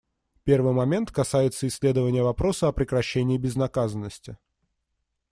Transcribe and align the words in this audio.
Первый 0.45 0.73
момент 0.73 1.11
касается 1.11 1.67
исследования 1.67 2.23
вопроса 2.23 2.67
о 2.67 2.71
прекращении 2.71 3.37
безнаказанности. 3.37 4.39